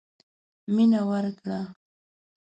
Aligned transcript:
مينه 0.73 0.99
ورکړه. 1.09 1.59